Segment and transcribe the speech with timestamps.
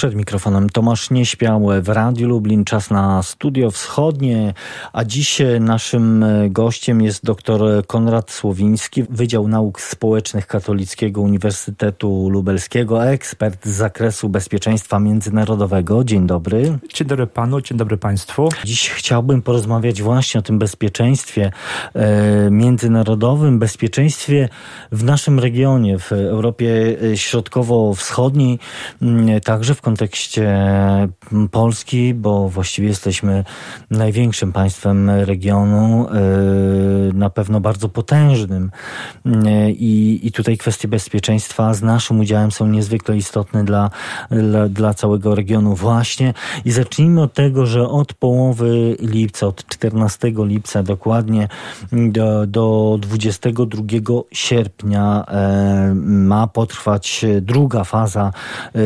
[0.00, 4.54] Przed mikrofonem Tomasz Nieśpiał w Radiu Lublin, czas na Studio Wschodnie,
[4.92, 13.66] a dziś naszym gościem jest dr Konrad Słowiński, Wydział Nauk Społecznych Katolickiego Uniwersytetu Lubelskiego, ekspert
[13.66, 16.04] z zakresu bezpieczeństwa międzynarodowego.
[16.04, 16.78] Dzień dobry.
[16.94, 18.48] Dzień dobry panu, dzień dobry państwu.
[18.64, 21.52] Dziś chciałbym porozmawiać właśnie o tym bezpieczeństwie
[21.94, 24.48] e, międzynarodowym, bezpieczeństwie
[24.92, 28.58] w naszym regionie, w Europie Środkowo-Wschodniej,
[29.44, 30.48] także w kontekście
[31.50, 33.44] Polski, bo właściwie jesteśmy
[33.90, 36.12] największym państwem regionu, e,
[37.14, 38.70] na pewno bardzo potężnym.
[39.26, 43.90] E, I, i tutaj kwestie bezpieczeństwa z naszym udziałem są niezwykle istotne dla,
[44.30, 46.34] dla, dla całego regionu właśnie.
[46.64, 51.48] I zacznijmy od tego, że od połowy lipca, od 14 lipca dokładnie
[51.92, 53.82] do, do 22
[54.32, 58.32] sierpnia e, ma potrwać druga faza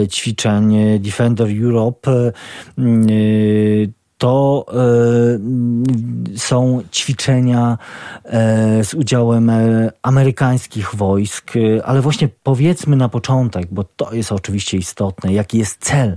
[0.09, 2.33] ćwiczeń Defender Europe
[2.77, 7.79] y, to e, są ćwiczenia
[8.25, 11.53] e, z udziałem e, amerykańskich wojsk,
[11.85, 16.17] ale właśnie powiedzmy na początek, bo to jest oczywiście istotne, jaki jest cel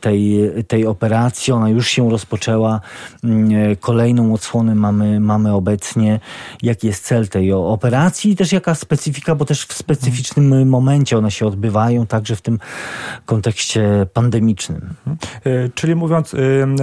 [0.00, 1.52] tej, tej operacji.
[1.52, 2.80] Ona już się rozpoczęła,
[3.24, 6.20] mm, kolejną odsłonę mamy, mamy obecnie.
[6.62, 11.30] Jaki jest cel tej operacji i też jaka specyfika, bo też w specyficznym momencie one
[11.30, 12.58] się odbywają, także w tym
[13.26, 14.94] kontekście pandemicznym.
[15.74, 16.34] Czyli mówiąc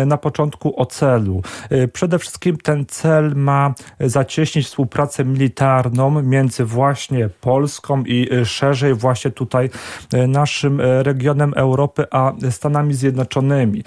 [0.06, 1.42] na początku o celu.
[1.72, 8.94] Y, przede wszystkim ten cel ma zacieśnić współpracę militarną między właśnie Polską i y, szerzej
[8.94, 9.70] właśnie tutaj
[10.14, 13.84] y, naszym regionem Europy, a Stanami Zjednoczonymi.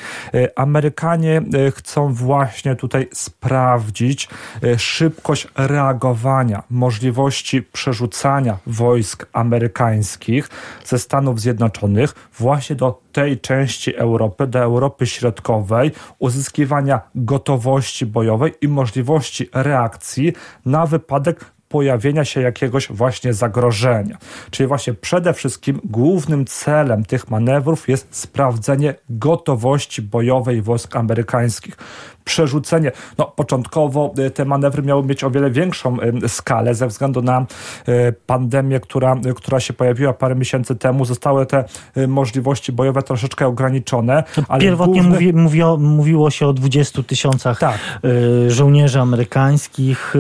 [0.57, 1.43] Amerykanie
[1.75, 4.29] chcą właśnie tutaj sprawdzić
[4.79, 10.49] szybkość reagowania, możliwości przerzucania wojsk amerykańskich
[10.85, 18.69] ze Stanów Zjednoczonych właśnie do tej części Europy, do Europy Środkowej, uzyskiwania gotowości bojowej i
[18.69, 20.33] możliwości reakcji
[20.67, 24.19] na wypadek pojawienia się jakiegoś właśnie zagrożenia.
[24.51, 31.77] Czyli właśnie przede wszystkim głównym celem tych manewrów jest sprawdzenie gotowości bojowej wojsk amerykańskich
[32.27, 32.93] przerzucenie.
[33.19, 37.47] No, początkowo e, te manewry miały mieć o wiele większą e, skalę ze względu na
[37.87, 41.05] e, pandemię, która, która się pojawiła parę miesięcy temu.
[41.05, 41.65] Zostały te
[42.09, 44.25] możliwości bojowe troszeczkę ograniczone.
[44.49, 45.11] Ale Pierwotnie główny...
[45.11, 47.79] mówi, mówiło, mówiło się o 20 tysiącach tak.
[48.49, 50.15] żołnierzy amerykańskich,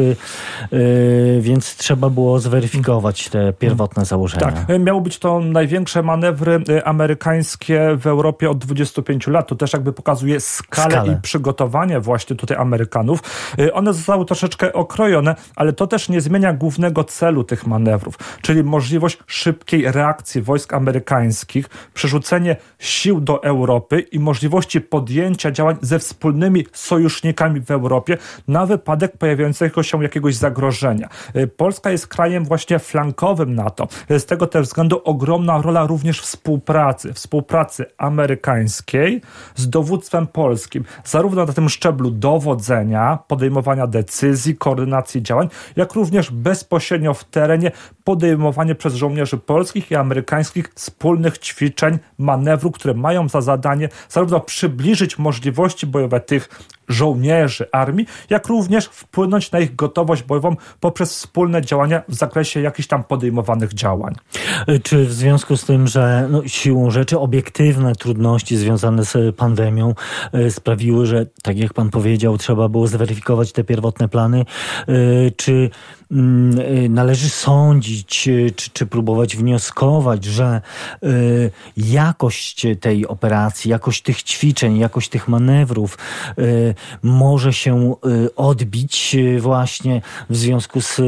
[1.41, 4.53] więc trzeba było zweryfikować te pierwotne założenia.
[4.53, 9.49] Tak, miało być to największe manewry amerykańskie w Europie od 25 lat.
[9.49, 11.12] To też jakby pokazuje skalę, skalę.
[11.12, 13.21] i przygotowanie właśnie tutaj Amerykanów.
[13.59, 18.65] Y, one zostały troszeczkę okrojone, ale to też nie zmienia głównego celu tych manewrów, czyli
[18.65, 26.67] możliwość szybkiej reakcji wojsk amerykańskich, przerzucenie sił do Europy i możliwości podjęcia działań ze wspólnymi
[26.73, 28.19] sojusznikami w Europie
[28.49, 31.09] na wypadek pojawiającego się jakiegoś zagrożenia.
[31.37, 33.89] Y, Polska jest krajem właśnie flankowym NATO.
[34.11, 39.21] Z tego też względu ogromna rola również współpracy, współpracy amerykańskiej
[39.55, 46.30] z dowództwem polskim, zarówno na tym szczeblu szczeblu dowodzenia, podejmowania decyzji, koordynacji działań, jak również
[46.30, 47.72] bezpośrednio w terenie
[48.06, 55.19] podejmowanie przez żołnierzy polskich i amerykańskich wspólnych ćwiczeń, manewru, które mają za zadanie zarówno przybliżyć
[55.19, 56.49] możliwości bojowe tych
[56.89, 62.89] żołnierzy armii, jak również wpłynąć na ich gotowość bojową poprzez wspólne działania w zakresie jakichś
[62.89, 64.15] tam podejmowanych działań.
[64.83, 69.95] Czy w związku z tym, że no, siłą rzeczy obiektywne trudności związane z pandemią
[70.34, 74.45] y, sprawiły, że tak jak pan powiedział, trzeba było zweryfikować te pierwotne plany,
[74.89, 75.71] y, czy
[76.91, 80.61] należy sądzić, y, czy, czy próbować wnioskować, że
[81.03, 85.99] y, jakość tej operacji, jakość tych ćwiczeń, jakość tych manewrów
[87.03, 87.95] może się
[88.37, 91.00] odbić właśnie w związku z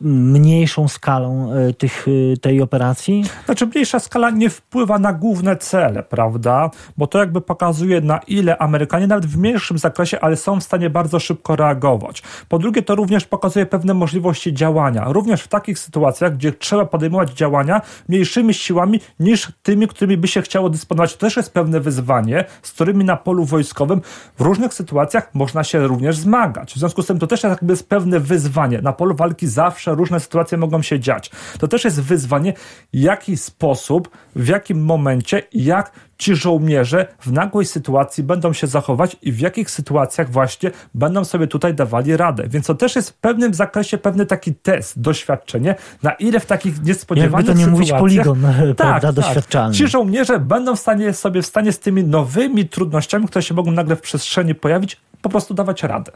[0.00, 2.06] mniejszą skalą tych,
[2.40, 3.24] tej operacji?
[3.44, 6.70] Znaczy, mniejsza skala nie wpływa na główne cele, prawda?
[6.96, 10.90] Bo to jakby pokazuje, na ile Amerykanie, nawet w mniejszym zakresie, ale są w stanie
[10.90, 12.22] bardzo szybko reagować.
[12.48, 16.84] Po drugie, to również pokazuje pewne możliwości możliwości działania, również w takich sytuacjach, gdzie trzeba
[16.84, 21.12] podejmować działania mniejszymi siłami niż tymi, którymi by się chciało dysponować.
[21.12, 24.00] To też jest pewne wyzwanie, z którymi na polu wojskowym
[24.38, 26.74] w różnych sytuacjach można się również zmagać.
[26.74, 28.82] W związku z tym to też jakby jest pewne wyzwanie.
[28.82, 31.30] Na polu walki zawsze różne sytuacje mogą się dziać.
[31.58, 32.54] To też jest wyzwanie,
[32.92, 39.32] jaki sposób, w jakim momencie, jak ci żołnierze w nagłej sytuacji będą się zachować i
[39.32, 42.44] w jakich sytuacjach właśnie będą sobie tutaj dawali radę.
[42.48, 46.82] Więc to też jest w pewnym zakresie pewny taki test, doświadczenie, na ile w takich
[46.82, 48.00] niespodziewanych Jakby to nie sytuacjach...
[48.00, 48.42] mówić poligon,
[48.76, 49.74] tak, prawda, doświadczalny.
[49.74, 53.70] Ci żołnierze będą w stanie sobie w stanie z tymi nowymi trudnościami, które się mogą
[53.70, 56.12] nagle w przestrzeni pojawić, po prostu dawać radę.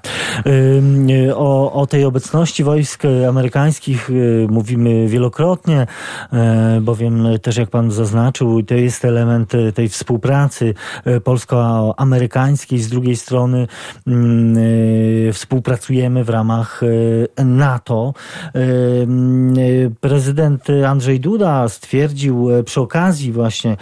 [1.35, 5.87] O, o tej obecności wojsk amerykańskich y, mówimy wielokrotnie,
[6.33, 12.79] e, bowiem też jak pan zaznaczył, to jest element tej współpracy e, polsko-amerykańskiej.
[12.79, 13.67] Z drugiej strony
[14.07, 14.57] mm,
[15.29, 16.81] e, współpracujemy w ramach
[17.39, 18.15] NATO.
[20.01, 23.77] Prezydent Andrzej Duda stwierdził przy okazji właśnie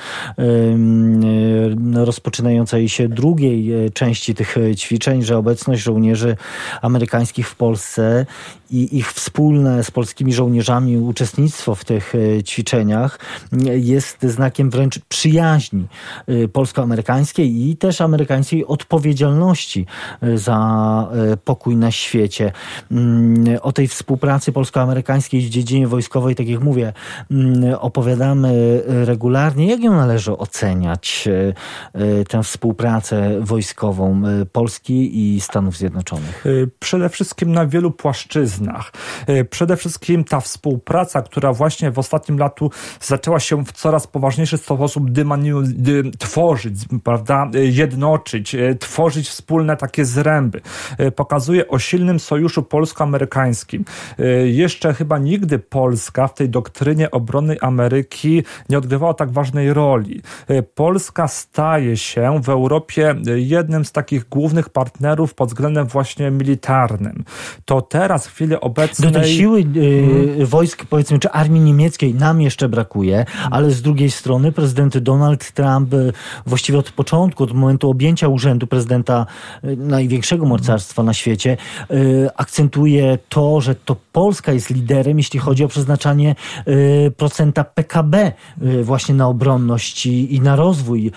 [1.94, 6.36] rozpoczynającej się drugiej części tych ćwiczeń, że obecność żołnierzy
[6.82, 8.26] amerykańskich w Polsce
[8.74, 13.18] i ich wspólne z polskimi żołnierzami uczestnictwo w tych e, ćwiczeniach
[13.74, 15.86] jest znakiem wręcz przyjaźni
[16.26, 19.86] e, polsko-amerykańskiej i też amerykańskiej odpowiedzialności
[20.22, 20.54] e, za
[21.44, 22.52] pokój na świecie.
[22.90, 26.92] Mm, o tej współpracy polsko-amerykańskiej w dziedzinie wojskowej, tak jak mówię,
[27.30, 29.66] mm, opowiadamy regularnie.
[29.66, 31.28] Jak ją należy oceniać,
[32.28, 34.22] tę współpracę wojskową
[34.52, 36.44] Polski i Stanów Zjednoczonych?
[36.78, 38.63] Przede wszystkim na wielu płaszczyznach
[39.26, 42.70] E, przede wszystkim ta współpraca, która właśnie w ostatnim latu
[43.00, 45.04] zaczęła się w coraz poważniejszy sposób
[46.18, 46.74] tworzyć,
[47.04, 50.60] prawda, e, jednoczyć, e, tworzyć wspólne takie zręby.
[51.16, 53.84] Pokazuje o silnym sojuszu polsko-amerykańskim.
[54.44, 60.22] Jeszcze chyba nigdy Polska w tej doktrynie obrony Ameryki nie odgrywała tak ważnej roli.
[60.74, 67.24] Polska staje się w Europie jednym z takich głównych partnerów pod względem właśnie militarnym.
[67.64, 69.12] To teraz w chwili chwili obecnej...
[69.12, 69.64] Do tej siły
[70.40, 75.52] y, wojsk, powiedzmy, czy armii niemieckiej nam jeszcze brakuje, ale z drugiej strony prezydent Donald
[75.52, 76.12] Trump y,
[76.46, 79.26] właściwie od początku, od momentu objęcia urzędu prezydenta
[79.64, 81.56] y, największego mocarstwa na świecie,
[81.90, 86.34] y, akcentuje to, że to Polska jest liderem, jeśli chodzi o przeznaczanie
[87.16, 88.32] procenta PKB
[88.82, 91.10] właśnie na obronność i, na rozwój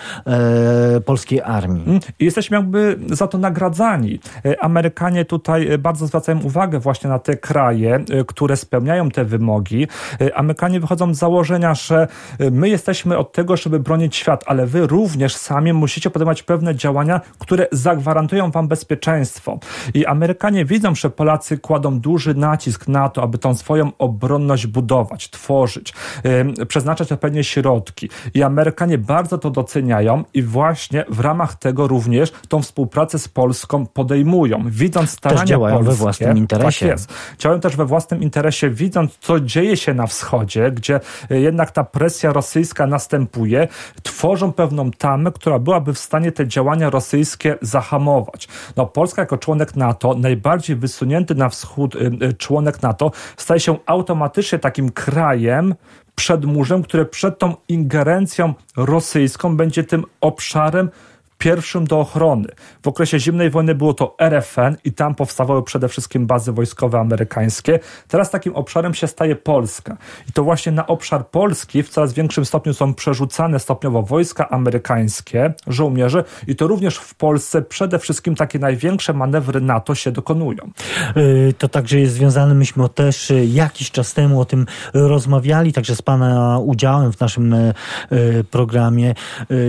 [1.06, 1.84] polskiej armii.
[1.88, 4.20] Mm, I jesteśmy jakby za to nagradzani.
[4.60, 9.88] Amerykanie tutaj bardzo zwracają uwagę właśnie na te kraje, y, które spełniają te wymogi.
[10.22, 12.08] Y, Amerykanie wychodzą z założenia, że
[12.42, 16.76] y, my jesteśmy od tego, żeby bronić świat, ale wy również sami musicie podejmować pewne
[16.76, 19.60] działania, które zagwarantują wam bezpieczeństwo.
[19.94, 25.30] I Amerykanie widzą, że Polacy kładą duży nacisk na to, aby tą swoją obronność budować,
[25.30, 25.94] tworzyć,
[26.68, 28.10] przeznaczać odpowiednie środki.
[28.34, 33.86] I Amerykanie bardzo to doceniają i właśnie w ramach tego również tą współpracę z Polską
[33.86, 35.92] podejmują, widząc starania Też działają polskie.
[35.92, 36.90] we własnym interesie.
[36.90, 36.98] Tak
[37.40, 41.00] Działają też we własnym interesie, widząc, co dzieje się na wschodzie, gdzie
[41.32, 43.68] e, jednak ta presja rosyjska następuje,
[44.04, 48.48] tworzą pewną tamę, która byłaby w stanie te działania rosyjskie zahamować.
[48.76, 53.78] No, Polska jako członek NATO, najbardziej wysunięty na wschód e, e, członek NATO, staje się
[53.86, 55.76] automatycznie takim krajem,
[56.16, 60.90] przed murzem, które przed tą ingerencją rosyjską będzie tym obszarem,
[61.38, 62.48] pierwszym do ochrony.
[62.84, 67.80] W okresie zimnej wojny było to RFN i tam powstawały przede wszystkim bazy wojskowe amerykańskie.
[68.08, 69.98] Teraz takim obszarem się staje Polska.
[70.30, 75.54] I to właśnie na obszar Polski w coraz większym stopniu są przerzucane stopniowo wojska amerykańskie,
[75.68, 80.70] żołnierze i to również w Polsce przede wszystkim takie największe manewry NATO się dokonują.
[81.18, 85.96] Y, to także jest związane, myśmy też y, jakiś czas temu o tym rozmawiali, także
[85.96, 87.74] z Pana udziałem w naszym y,
[88.52, 89.14] programie.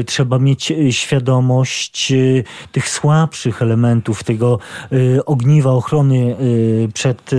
[0.06, 4.58] Trzeba mieć świadomość, świadomość y, tych słabszych elementów tego
[4.92, 7.30] y, ogniwa ochrony y, przed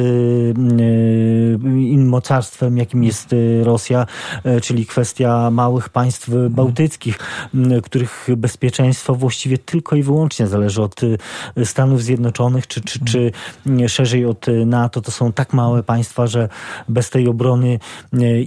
[1.97, 4.05] mocarstwem, jakim jest Rosja,
[4.61, 7.19] czyli kwestia małych państw bałtyckich,
[7.83, 11.01] których bezpieczeństwo właściwie tylko i wyłącznie zależy od
[11.63, 13.31] Stanów Zjednoczonych, czy, czy, czy
[13.88, 15.01] szerzej od NATO.
[15.01, 16.49] To są tak małe państwa, że
[16.89, 17.79] bez tej obrony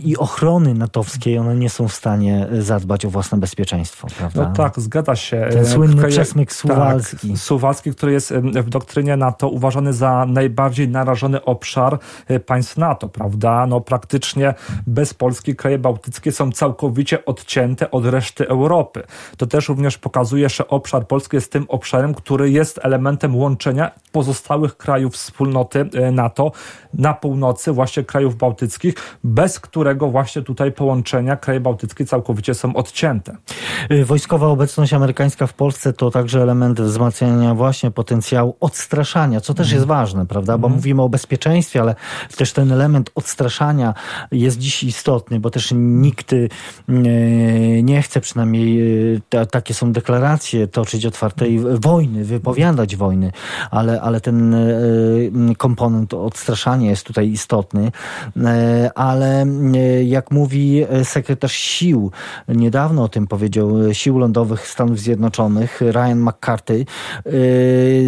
[0.04, 4.08] i ochrony natowskiej one nie są w stanie zadbać o własne bezpieczeństwo.
[4.18, 4.48] Prawda?
[4.48, 5.48] No tak, zgadza się.
[5.62, 7.28] Ten słynny przesmyk suwalski.
[7.28, 13.08] Tak, suwalski, który jest w doktrynie NATO uważany za najbardziej narażony obszar e, państw NATO,
[13.08, 13.66] prawda?
[13.66, 14.54] No praktycznie
[14.86, 19.02] bez Polski kraje bałtyckie są całkowicie odcięte od reszty Europy.
[19.36, 24.76] To też również pokazuje, że obszar Polski jest tym obszarem, który jest elementem łączenia pozostałych
[24.76, 26.52] krajów wspólnoty e, NATO
[26.94, 33.36] na północy, właśnie krajów bałtyckich, bez którego właśnie tutaj połączenia kraje bałtyckie całkowicie są odcięte.
[33.88, 39.54] E, wojskowa obecność amerykańska w w Polsce to także element wzmacniania właśnie potencjału odstraszania, co
[39.54, 40.58] też jest ważne, prawda?
[40.58, 41.94] Bo mówimy o bezpieczeństwie, ale
[42.36, 43.94] też ten element odstraszania
[44.32, 46.34] jest dziś istotny, bo też nikt
[47.82, 48.82] nie chce przynajmniej,
[49.50, 53.32] takie są deklaracje, toczyć otwartej wojny, wypowiadać wojny,
[53.70, 54.56] ale, ale ten
[55.58, 57.92] komponent odstraszania jest tutaj istotny,
[58.94, 59.46] ale
[60.04, 62.10] jak mówi sekretarz sił,
[62.48, 65.41] niedawno o tym powiedział, sił lądowych Stanów Zjednoczonych,
[65.80, 66.86] Ryan McCarthy,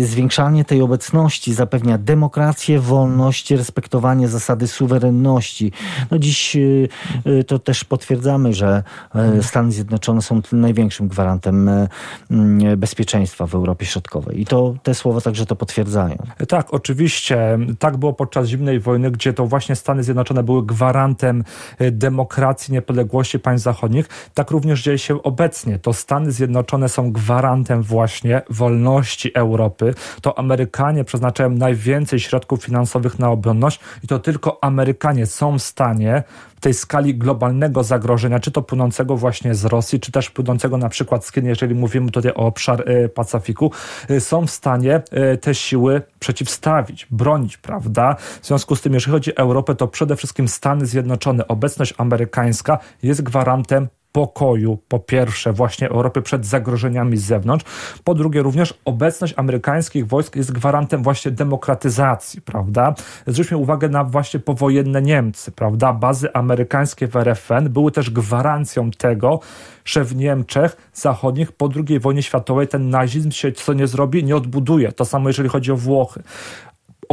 [0.00, 5.72] zwiększanie tej obecności zapewnia demokrację, wolność, respektowanie zasady suwerenności.
[6.10, 6.56] No dziś
[7.46, 8.82] to też potwierdzamy, że
[9.42, 11.70] Stany Zjednoczone są największym gwarantem
[12.76, 14.40] bezpieczeństwa w Europie Środkowej.
[14.40, 16.16] I to te słowa także to potwierdzają.
[16.48, 17.58] Tak, oczywiście.
[17.78, 21.44] Tak było podczas zimnej wojny, gdzie to właśnie Stany Zjednoczone były gwarantem
[21.92, 24.08] demokracji, niepodległości państw zachodnich.
[24.34, 25.78] Tak również dzieje się obecnie.
[25.78, 27.23] To Stany Zjednoczone są gwarantem
[27.82, 29.94] właśnie wolności Europy.
[30.20, 36.22] To Amerykanie przeznaczają najwięcej środków finansowych na obronność i to tylko Amerykanie są w stanie
[36.56, 40.88] w tej skali globalnego zagrożenia, czy to płynącego właśnie z Rosji, czy też płynącego na
[40.88, 43.70] przykład z Chin, jeżeli mówimy tutaj o obszar e, Pacyfiku,
[44.08, 48.16] e, są w stanie e, te siły przeciwstawić, bronić, prawda?
[48.42, 52.78] W związku z tym, jeżeli chodzi o Europę, to przede wszystkim Stany Zjednoczone, obecność amerykańska
[53.02, 57.64] jest gwarantem pokoju, po pierwsze, właśnie Europy przed zagrożeniami z zewnątrz,
[58.04, 62.94] po drugie, również obecność amerykańskich wojsk jest gwarantem właśnie demokratyzacji, prawda?
[63.26, 65.92] Zwróćmy uwagę na właśnie powojenne Niemcy, prawda?
[65.92, 69.40] Bazy amerykańskie w RFN były też gwarancją tego,
[69.84, 74.36] że w Niemczech zachodnich po II wojnie światowej ten nazizm się co nie zrobi, nie
[74.36, 74.92] odbuduje.
[74.92, 76.22] To samo jeżeli chodzi o Włochy.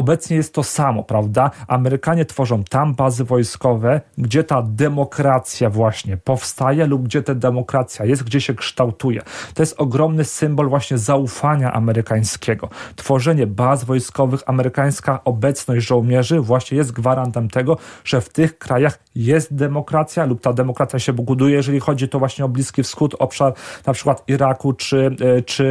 [0.01, 1.51] Obecnie jest to samo, prawda?
[1.67, 8.23] Amerykanie tworzą tam bazy wojskowe, gdzie ta demokracja właśnie powstaje lub gdzie ta demokracja jest,
[8.23, 9.21] gdzie się kształtuje.
[9.53, 12.69] To jest ogromny symbol właśnie zaufania amerykańskiego.
[12.95, 19.55] Tworzenie baz wojskowych, amerykańska obecność żołnierzy właśnie jest gwarantem tego, że w tych krajach jest
[19.55, 23.53] demokracja lub ta demokracja się buduje, jeżeli chodzi to właśnie o Bliski Wschód, obszar
[23.85, 25.63] na przykład Iraku czy, e, czy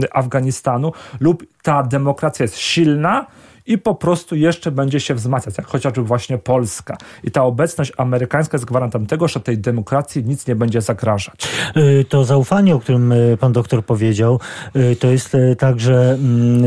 [0.00, 3.26] yy, Afganistanu lub ta demokracja jest silna,
[3.66, 6.96] i po prostu jeszcze będzie się wzmacniać, jak chociażby właśnie Polska.
[7.24, 11.48] I ta obecność amerykańska jest gwarantem tego, że tej demokracji nic nie będzie zagrażać.
[11.76, 14.40] Y, to zaufanie, o którym y, pan doktor powiedział,
[14.76, 16.64] y, to jest także mm,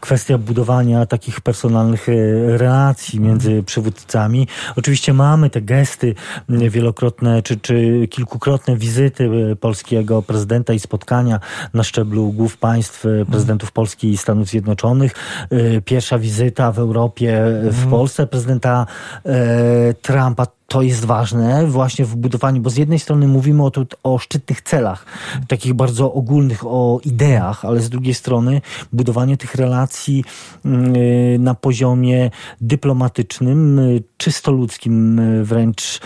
[0.00, 2.06] kwestia budowania takich personalnych
[2.46, 4.48] relacji między przywódcami.
[4.76, 6.14] Oczywiście mamy te gesty
[6.48, 9.30] wielokrotne czy, czy kilkukrotne wizyty
[9.60, 11.40] polskiego prezydenta i spotkania
[11.74, 15.12] na szczeblu głów państw, prezydentów Polski i Stanów Zjednoczonych.
[15.84, 17.90] Pierwsza wizyta wizyta w Europie, w mm.
[17.90, 18.86] Polsce prezydenta
[19.26, 23.86] e, Trumpa to jest ważne właśnie w budowaniu, bo z jednej strony mówimy o, tu,
[24.02, 25.04] o szczytnych celach,
[25.48, 28.60] takich bardzo ogólnych, o ideach, ale z drugiej strony
[28.92, 30.24] budowanie tych relacji
[30.64, 36.00] mm, y, na poziomie dyplomatycznym, y, czysto ludzkim y, wręcz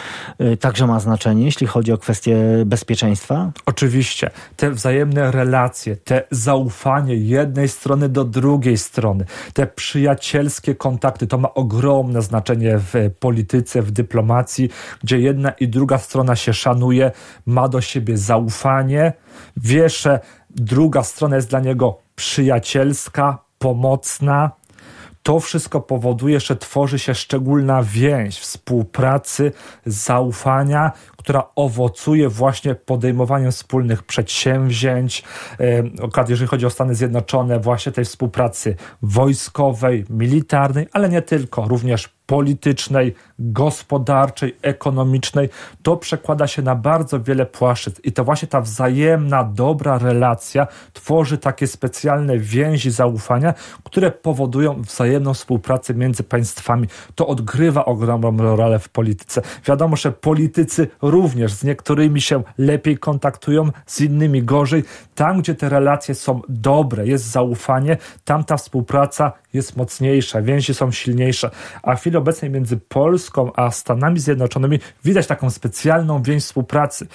[0.60, 3.52] także ma znaczenie, jeśli chodzi o kwestie bezpieczeństwa?
[3.66, 4.30] Oczywiście.
[4.56, 11.54] Te wzajemne relacje, te zaufanie jednej strony do drugiej strony, te przyjacielskie kontakty, to ma
[11.54, 14.70] ogromne znaczenie w polityce, w dyplomacji relacji,
[15.02, 17.10] gdzie jedna i druga strona się szanuje,
[17.46, 19.12] ma do siebie zaufanie,
[19.56, 24.50] wie, że druga strona jest dla niego przyjacielska, pomocna.
[25.22, 29.52] To wszystko powoduje, że tworzy się szczególna więź współpracy,
[29.86, 35.24] zaufania, która owocuje właśnie podejmowaniem wspólnych przedsięwzięć,
[36.28, 43.14] jeżeli chodzi o Stany Zjednoczone, właśnie tej współpracy wojskowej, militarnej, ale nie tylko, również politycznej,
[43.38, 45.48] gospodarczej, ekonomicznej,
[45.82, 51.38] to przekłada się na bardzo wiele płaszczyzn i to właśnie ta wzajemna, dobra relacja tworzy
[51.38, 56.88] takie specjalne więzi zaufania, które powodują wzajemną współpracę między państwami.
[57.14, 59.42] To odgrywa ogromną rolę w polityce.
[59.66, 64.84] Wiadomo, że politycy również z niektórymi się lepiej kontaktują, z innymi gorzej.
[65.14, 70.92] Tam, gdzie te relacje są dobre, jest zaufanie, tam ta współpraca jest mocniejsza, więzi są
[70.92, 71.50] silniejsze.
[71.82, 77.06] A w chwili obecnej między Polską a Stanami Zjednoczonymi widać taką specjalną więź współpracy.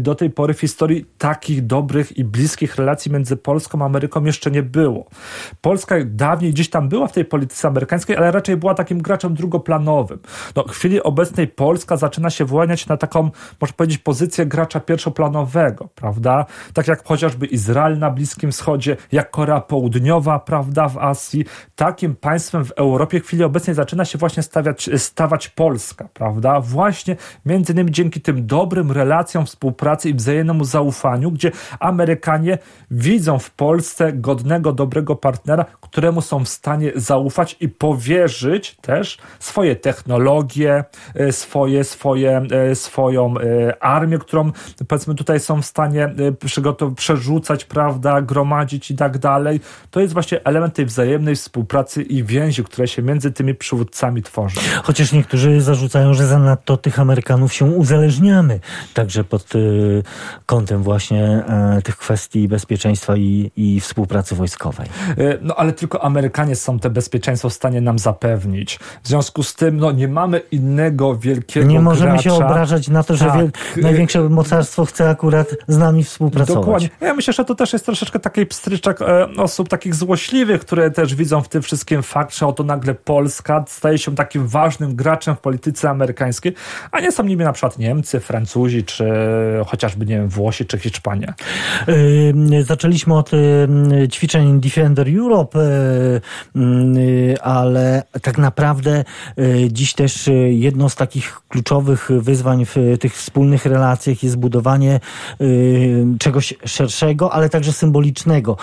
[0.00, 4.50] Do tej pory w historii takich dobrych i bliskich relacji między Polską a Ameryką jeszcze
[4.50, 5.06] nie było.
[5.60, 10.18] Polska dawniej gdzieś tam była w tej polityce amerykańskiej, ale raczej była takim graczem drugoplanowym.
[10.56, 13.30] No, w chwili obecnej Polska zaczyna się wyłaniać na taką,
[13.60, 16.46] można powiedzieć, pozycję gracza pierwszoplanowego, prawda?
[16.72, 21.44] Tak jak chociażby Izrael na Bliskim Wschodzie, jak Korea Południowa, prawda, w Azji.
[21.76, 26.60] Takim państwem w Europie w chwili obecnej zaczyna się właśnie stawiać, stawać Polska, prawda?
[26.60, 32.58] Właśnie między innymi dzięki tym dobrym relacjom współpracy i wzajemnemu zaufaniu, gdzie Amerykanie
[32.90, 39.76] widzą w Polsce godnego, dobrego partnera, któremu są w stanie zaufać i powierzyć też swoje
[39.76, 40.84] technologie,
[41.14, 44.52] e, swoje, swoje, e, swoją e, armię, którą
[44.88, 46.14] powiedzmy tutaj są w stanie
[46.96, 49.60] przerzucać, prawda, gromadzić i tak dalej.
[49.90, 54.60] To jest właśnie element tej wzajemnej współpracy i więzi, które się między tymi przywódcami tworzą.
[54.82, 58.60] Chociaż niektórzy zarzucają, że zanadto tych Amerykanów się uzależniamy,
[58.94, 60.02] także pod y,
[60.46, 61.44] kątem właśnie
[61.78, 64.88] y, tych kwestii bezpieczeństwa i, i współpracy wojskowej.
[65.42, 68.78] No ale tylko Amerykanie są te bezpieczeństwo w stanie nam zapewnić.
[69.02, 72.22] W związku z tym no, nie mamy innego wielkiego Nie możemy gracza.
[72.22, 73.76] się obrażać na to, że tak.
[73.76, 76.64] największe mocarstwo chce akurat z nami współpracować.
[76.64, 76.88] Dokładnie.
[77.00, 81.14] Ja myślę, że to też jest troszeczkę taki pstryczek e, osób takich złośliwych, które też
[81.14, 85.40] widzą w tym wszystkim fakt, że oto nagle Polska staje się takim ważnym graczem w
[85.40, 86.54] polityce amerykańskiej,
[86.92, 89.04] a nie są nimi na przykład Niemcy, Francuzi, czy
[89.66, 91.34] chociażby, nie wiem, Włosi, czy Hiszpania.
[92.62, 93.30] Zaczęliśmy od
[94.10, 95.58] ćwiczeń Defender Europe,
[96.54, 99.04] yy, ale tak naprawdę
[99.68, 105.00] dziś też jedno z takich kluczowych wyzwań w tych wspólnych relacjach jest budowanie
[106.18, 108.56] czegoś szerszego, ale także symbolicznego.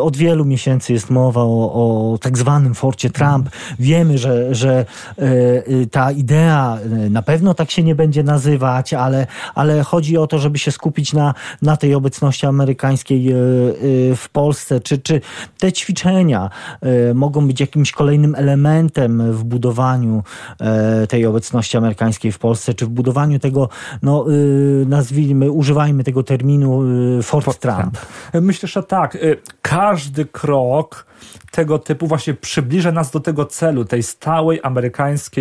[0.00, 3.50] Od wielu miesięcy jest mowa o, o tak zwanym forcie Trump.
[3.78, 4.86] Wiemy, że, że
[5.90, 6.78] ta idea
[7.10, 11.12] na pewno tak się nie będzie nazywać, ale, ale chodzi o to, żeby się skupić
[11.12, 13.34] na, na tej obecności amerykańskiej
[14.16, 14.80] w Polsce.
[14.80, 15.20] Czy, czy
[15.58, 16.50] te ćwiczenia
[17.14, 20.22] mogą być jakimś kolejnym elementem w budowaniu
[21.08, 23.68] tej obecności amerykańskiej w Polsce, czy w budowaniu tego,
[24.02, 24.24] no
[24.86, 26.82] nazwijmy, używajmy tego terminu
[27.22, 27.78] Fort, Fort Trump.
[27.80, 27.98] Trump.
[28.34, 29.18] Myślę, że tak.
[29.62, 31.06] Każdy krok
[31.50, 34.83] tego typu właśnie przybliża nas do tego celu, tej stałej amerykańskiej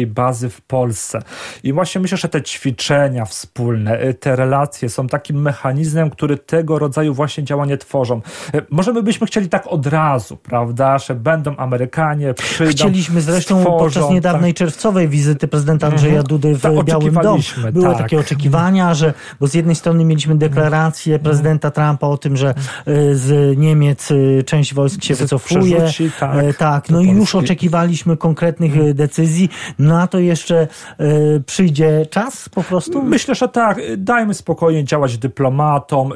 [0.07, 1.19] bazy w Polsce.
[1.63, 6.79] I właśnie myślę, że te ćwiczenia wspólne, y, te relacje są takim mechanizmem, który tego
[6.79, 8.21] rodzaju właśnie działanie tworzą.
[8.55, 13.59] Y, może my byśmy chcieli tak od razu, prawda, że będą Amerykanie, przyjdą, Chcieliśmy zresztą
[13.59, 14.57] stworzą, podczas niedawnej tak.
[14.57, 16.27] czerwcowej wizyty prezydenta Andrzeja mhm.
[16.27, 17.43] Dudy w tak, Białym Domu.
[17.71, 17.97] Były tak.
[17.97, 21.23] takie oczekiwania, że, bo z jednej strony mieliśmy deklarację mhm.
[21.23, 22.53] prezydenta Trumpa o tym, że
[22.87, 24.09] y, z Niemiec
[24.45, 25.85] część wojsk się wycofuje,
[26.19, 26.57] tak.
[26.57, 28.93] Tak, no i już oczekiwaliśmy konkretnych e,
[29.33, 29.49] decyzji.
[29.79, 33.03] Na to jeszcze e, przyjdzie czas po prostu?
[33.03, 33.77] Myślę, że tak.
[33.97, 36.13] Dajmy spokojnie działać dyplomatom,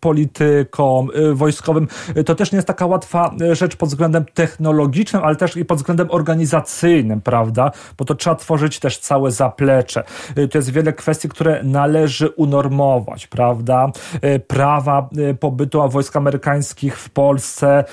[0.00, 1.88] politykom, wojskowym.
[2.26, 6.10] To też nie jest taka łatwa rzecz pod względem technologicznym, ale też i pod względem
[6.10, 7.70] organizacyjnym, prawda?
[7.98, 10.04] Bo to trzeba tworzyć też całe zaplecze.
[10.50, 13.90] To jest wiele kwestii, które należy unormować, prawda?
[14.46, 15.08] Prawa
[15.40, 17.84] pobytu wojsk amerykańskich w Polsce,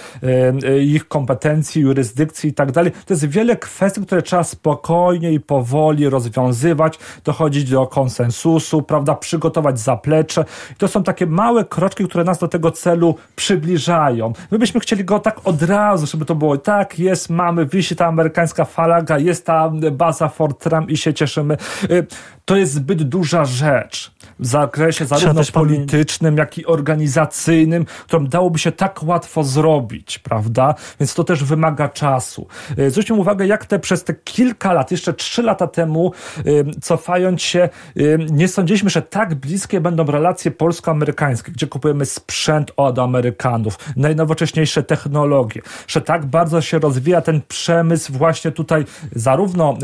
[0.81, 2.91] ich kompetencji, jurysdykcji i tak dalej.
[2.91, 9.79] To jest wiele kwestii, które trzeba spokojnie i powoli rozwiązywać, dochodzić do konsensusu, prawda, przygotować
[9.79, 10.45] zaplecze.
[10.71, 14.33] I to są takie małe kroczki, które nas do tego celu przybliżają.
[14.51, 18.05] My byśmy chcieli go tak od razu, żeby to było tak, jest, mamy, wisi ta
[18.05, 21.57] amerykańska falaga, jest ta baza Fort Trump i się cieszymy.
[21.91, 22.07] Y,
[22.45, 28.71] to jest zbyt duża rzecz w zakresie zarówno politycznym, jak i organizacyjnym, którą dałoby się
[28.71, 30.75] tak łatwo zrobić, prawda?
[30.99, 32.47] Więc to też wymaga czasu.
[32.77, 36.41] E, zwróćmy uwagę, jak te przez te kilka lat, jeszcze trzy lata temu, e,
[36.81, 37.69] cofając się, e,
[38.17, 45.61] nie sądziliśmy, że tak bliskie będą relacje polsko-amerykańskie, gdzie kupujemy sprzęt od Amerykanów, najnowocześniejsze technologie,
[45.87, 49.77] że tak bardzo się rozwija ten przemysł właśnie tutaj zarówno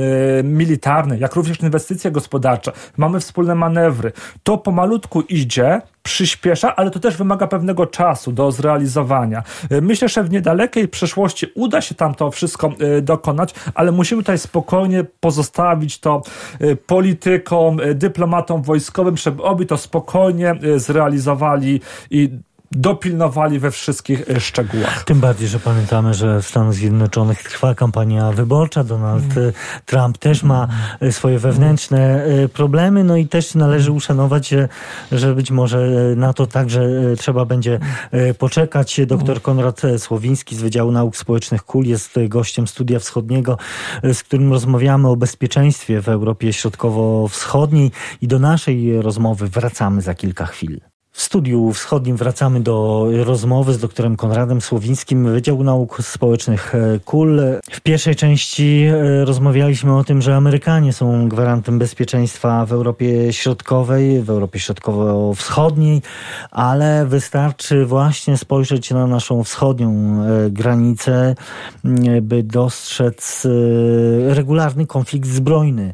[0.43, 2.71] militarny, jak również inwestycje gospodarcze.
[2.97, 4.11] Mamy wspólne manewry.
[4.45, 9.43] To pomalutku idzie, przyspiesza, ale to też wymaga pewnego czasu do zrealizowania.
[9.69, 14.21] E, myślę, że w niedalekiej przyszłości uda się tam to wszystko e, dokonać, ale musimy
[14.21, 16.21] tutaj spokojnie pozostawić to
[16.59, 22.29] e, politykom, dyplomatom wojskowym, żeby obi to spokojnie zrealizowali i
[22.71, 25.03] dopilnowali we wszystkich e, szczegółach.
[25.03, 28.83] Tym bardziej, że pamiętamy, że w Stanach Zjednoczonych trwa kampania wyborcza.
[28.83, 29.51] Donald mm.
[29.85, 30.67] Trump też ma
[30.99, 34.53] e, swoje wewnętrzne problemy, no i też należy uszanować,
[35.11, 37.79] że być może na to także trzeba będzie
[38.39, 39.01] poczekać.
[39.07, 43.57] Doktor Konrad Słowiński z Wydziału Nauk Społecznych KUL jest gościem Studia Wschodniego,
[44.03, 50.45] z którym rozmawiamy o bezpieczeństwie w Europie Środkowo-Wschodniej i do naszej rozmowy wracamy za kilka
[50.45, 50.94] chwil.
[51.15, 57.41] W studiu wschodnim wracamy do rozmowy z doktorem Konradem Słowińskim, Wydziału Nauk Społecznych e, KUL.
[57.71, 64.21] W pierwszej części e, rozmawialiśmy o tym, że Amerykanie są gwarantem bezpieczeństwa w Europie Środkowej,
[64.21, 66.01] w Europie Środkowo-Wschodniej,
[66.51, 69.89] ale wystarczy właśnie spojrzeć na naszą wschodnią
[70.23, 71.35] e, granicę,
[72.21, 73.47] by dostrzec
[74.27, 75.93] regularny konflikt zbrojny.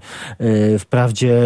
[0.79, 1.41] Wprawdzie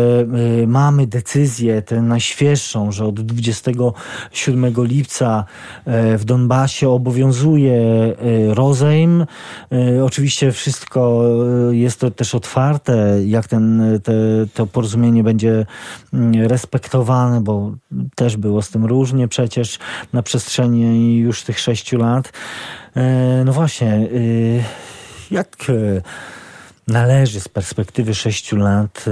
[0.67, 5.45] mamy decyzję, tę najświeższą, że od 20 27 lipca
[5.85, 9.25] e, w Donbasie obowiązuje e, rozejm.
[9.71, 11.23] E, oczywiście wszystko
[11.71, 14.13] jest to też otwarte, jak ten, te,
[14.53, 15.65] to porozumienie będzie
[16.13, 17.71] mm, respektowane, bo
[18.15, 19.79] też było z tym różnie przecież
[20.13, 22.33] na przestrzeni już tych sześciu lat.
[23.45, 24.09] No właśnie,
[25.31, 25.57] jak
[26.87, 29.05] należy z perspektywy sześciu lat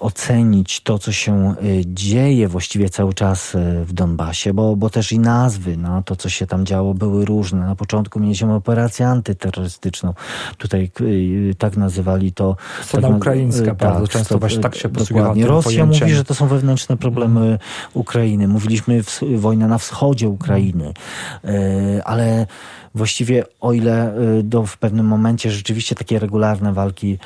[0.00, 5.12] ocenić to, co się y, dzieje właściwie cały czas y, w Donbasie, bo, bo też
[5.12, 7.66] i nazwy na no, to, co się tam działo, były różne.
[7.66, 10.14] Na początku mieliśmy operację antyterrorystyczną.
[10.58, 12.56] Tutaj y, tak nazywali to.
[12.82, 15.46] Strona tak, ukraińska tak, bardzo często to, właśnie tak się Dokładnie.
[15.46, 16.08] Rosja pojęciem.
[16.08, 17.58] mówi, że to są wewnętrzne problemy mhm.
[17.94, 18.48] Ukrainy.
[18.48, 20.92] Mówiliśmy w, wojna na wschodzie Ukrainy,
[22.04, 22.46] ale
[22.96, 27.18] właściwie o ile do, w pewnym momencie rzeczywiście takie regularne walki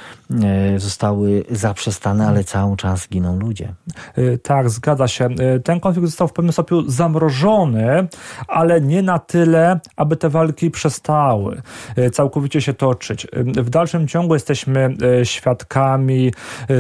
[0.76, 3.74] zostały zaprzestane, ale cały czas giną ludzie.
[4.18, 5.28] Y, tak, zgadza się.
[5.56, 8.08] Y, ten konflikt został w pewnym stopniu zamrożony,
[8.48, 11.62] ale nie na tyle, aby te walki przestały
[11.98, 13.26] y, całkowicie się toczyć.
[13.56, 16.32] W dalszym ciągu jesteśmy świadkami,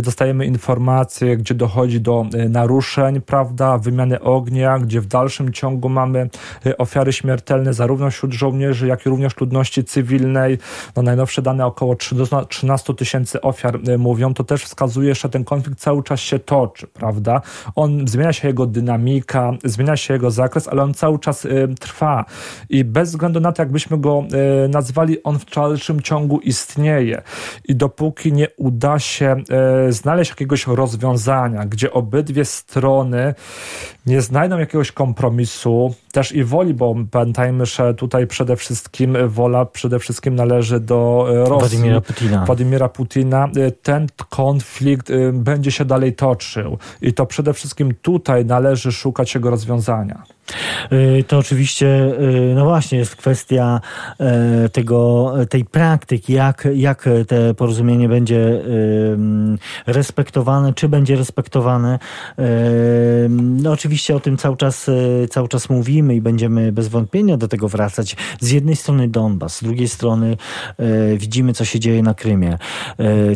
[0.02, 6.30] dostajemy informacje, gdzie dochodzi do naruszeń, prawda, wymiany ognia, gdzie w dalszym ciągu mamy
[6.78, 10.58] ofiary śmiertelne zarówno wśród żołnierzy, jak i również ludności cywilnej.
[10.96, 11.96] No, najnowsze dane około
[12.48, 14.34] 13 tysięcy ofiar mówią.
[14.34, 17.40] To też wskazuje, że ten konflikt cały czas się toczy, prawda?
[17.74, 22.24] On, zmienia się jego dynamika, zmienia się jego zakres, ale on cały czas y, trwa
[22.68, 24.24] i bez względu na to, jakbyśmy go
[24.64, 27.22] y, nazwali, on w dalszym ciągu istnieje
[27.64, 29.36] i dopóki nie uda się
[29.88, 33.34] y, znaleźć jakiegoś rozwiązania, gdzie obydwie strony
[34.06, 39.98] nie znajdą jakiegoś kompromisu, też i woli, bo pamiętajmy, że tutaj przede wszystkim wola przede
[39.98, 41.58] wszystkim należy do e, Rosji.
[41.58, 42.44] Władimira Putina.
[42.46, 43.48] Władimira Putina.
[43.56, 49.34] E, ten konflikt e, będzie się dalej toczył i to przede wszystkim tutaj należy szukać
[49.34, 50.22] jego rozwiązania.
[50.92, 51.86] Y, to oczywiście,
[52.20, 53.80] y, no właśnie, jest kwestia
[54.66, 58.62] y, tego, tej praktyki, jak, jak te porozumienie będzie
[59.86, 61.98] respektowane, czy będzie respektowane.
[63.38, 64.90] No oczywiście o tym cały czas,
[65.30, 68.16] cały czas mówimy i będziemy bez wątpienia do tego wracać.
[68.40, 70.36] Z jednej strony Donbas, z drugiej strony
[71.16, 72.58] widzimy, co się dzieje na Krymie.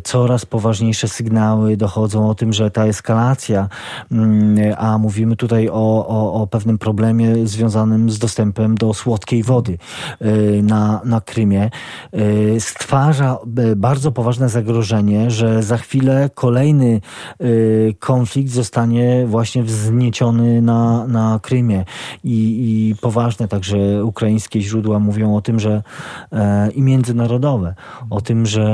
[0.05, 3.69] Coraz poważniejsze sygnały dochodzą o tym, że ta eskalacja,
[4.13, 9.43] mm, a mówimy tutaj o, o, o pewnym problemie, problemie związanym z dostępem do słodkiej
[9.43, 9.79] wody
[10.23, 11.71] y, na, na Krymie,
[12.15, 17.01] y, stwarza y, bardzo poważne zagrożenie, że za chwilę kolejny
[17.99, 21.85] konflikt zostanie właśnie wznieciony na, na Krymie.
[22.25, 25.83] I, I poważne także ukraińskie źródła mówią o tym, że
[26.33, 27.75] e, i międzynarodowe,
[28.11, 28.65] o tym, że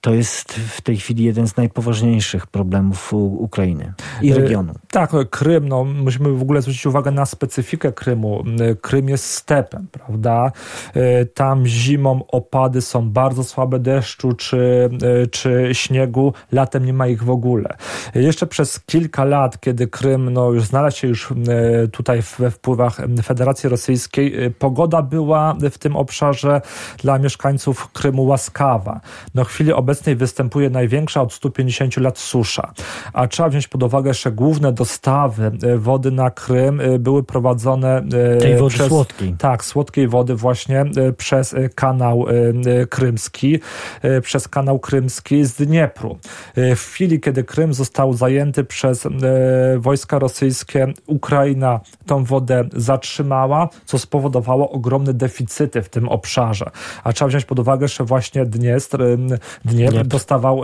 [0.00, 4.72] to jest w tej chwili jeden z najpoważniejszych problemów Ukrainy i regionu.
[4.90, 8.44] Tak, Krym, no, musimy w ogóle zwrócić uwagę, uwagę na specyfikę Krymu.
[8.80, 10.52] Krym jest stepem, prawda?
[10.94, 14.90] E, tam zimą opady są bardzo słabe deszczu czy,
[15.22, 17.76] e, czy śniegu, latem nie ma ich w ogóle.
[18.14, 23.00] Jeszcze przez kilka lat, kiedy Krym no, już znalazł się już e, tutaj we wpływach
[23.22, 26.60] Federacji Rosyjskiej, pogoda była w tym obszarze
[26.98, 29.00] dla mieszkańców Krymu łaskawa.
[29.34, 32.72] No, chwili obecnej występuje największa od 150 lat susza.
[33.12, 38.56] A trzeba wziąć pod uwagę, że główne dostawy wody na Krym były prowadzone e, tej
[38.56, 39.34] wody przez, słodkiej.
[39.38, 42.26] Tak, słodkiej wody właśnie e, przez kanał
[42.90, 43.58] krymski,
[44.22, 46.18] przez kanał krymski z Dniepru.
[46.56, 49.08] W chwili, kiedy Krym został zajęty przez
[49.78, 56.70] wojska rosyjskie, Ukraina tą wodę zatrzymała, co spowodowało ogromne deficyty w tym obszarze.
[57.04, 58.98] A trzeba wziąć pod uwagę, że właśnie Dniestr,
[59.64, 60.62] Dniepr dostawał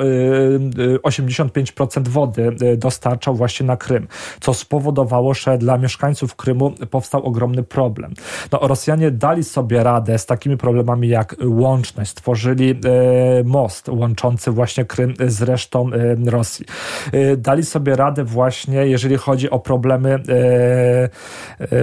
[1.02, 4.08] 85% wody, dostarczał właśnie na Krym,
[4.40, 8.14] co spowodowało, że dla mieszkańców mieszkańców Krymu powstał ogromny problem.
[8.52, 14.84] No, Rosjanie dali sobie radę z takimi problemami jak łączność, stworzyli e, most łączący właśnie
[14.84, 16.66] Krym z resztą e, Rosji.
[17.12, 20.18] E, dali sobie radę właśnie, jeżeli chodzi o problemy,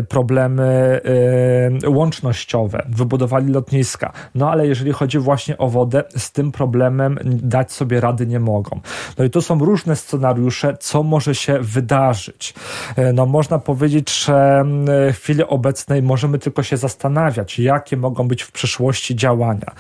[0.10, 1.02] problemy
[1.88, 4.14] łącznościowe, wybudowali lotniska.
[4.36, 8.80] No ale jeżeli chodzi właśnie o wodę, z tym problemem dać sobie rady nie mogą.
[9.18, 12.54] No i to są różne scenariusze, co może się wydarzyć.
[13.14, 14.66] No można powiedzieć, że
[15.14, 19.72] w chwili obecnej możemy tylko się zastanawiać, jakie mogą być w przyszłości działania.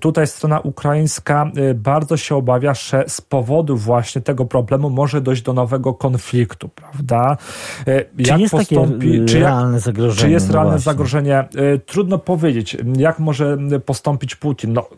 [0.00, 5.52] Tutaj strona ukraińska bardzo się obawia, że z powodu właśnie tego problemu może dojść do
[5.52, 7.36] nowego konfliktu, prawda?
[8.18, 10.20] Jak czy jest postąpi, takie czy realne zagrożenie?
[10.20, 11.48] Czy jest no realne zagrożenie?
[11.86, 14.72] Trudno powiedzieć, jak może postąpić Putin.
[14.72, 14.88] No,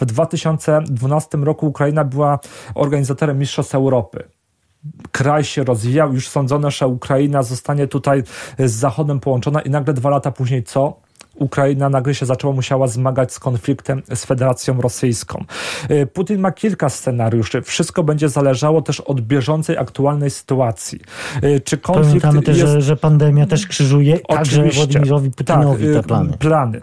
[0.00, 2.38] w 2012 roku Ukraina była
[2.74, 4.24] organizatorem Mistrzostw Europy
[5.12, 8.22] kraj się rozwijał, już sądzono, że Ukraina zostanie tutaj
[8.58, 11.08] z Zachodem połączona i nagle dwa lata później co?
[11.38, 15.44] Ukraina nagle się zaczęła musiała zmagać z konfliktem z Federacją Rosyjską.
[15.90, 17.62] Y, Putin ma kilka scenariuszy.
[17.62, 21.00] Wszystko będzie zależało też od bieżącej, aktualnej sytuacji.
[21.44, 22.72] Y, czy konflikt Pamiętamy też, jest...
[22.72, 26.38] że, że pandemia też krzyżuje także Władimirowi Putinowi tak, te plany.
[26.38, 26.80] plany.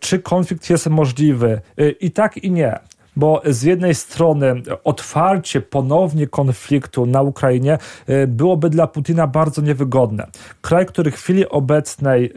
[0.00, 1.60] Czy konflikt jest możliwy?
[2.00, 2.78] I tak i nie
[3.18, 7.78] bo z jednej strony otwarcie ponownie konfliktu na Ukrainie
[8.28, 10.26] byłoby dla Putina bardzo niewygodne.
[10.60, 12.32] Kraj, który w chwili obecnej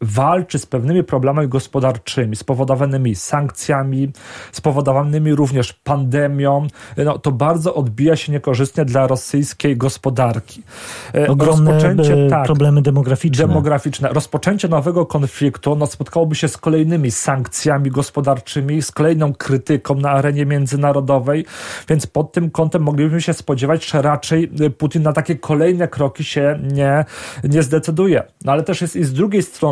[0.00, 4.12] walczy z pewnymi problemami gospodarczymi spowodowanymi sankcjami,
[4.52, 10.62] spowodowanymi również pandemią, no, to bardzo odbija się niekorzystnie dla rosyjskiej gospodarki.
[11.14, 13.46] E, Ogromne Rozpoczęcie, tak, problemy demograficzne.
[13.46, 14.08] demograficzne.
[14.08, 20.46] Rozpoczęcie nowego konfliktu no, spotkałoby się z kolejnymi sankcjami gospodarczymi, z kolejną krytyką na arenie
[20.46, 21.44] międzynarodowej,
[21.88, 26.58] więc pod tym kątem moglibyśmy się spodziewać, że raczej Putin na takie kolejne kroki się
[26.72, 27.04] nie,
[27.44, 28.22] nie zdecyduje.
[28.44, 29.63] No ale też jest i z drugiej strony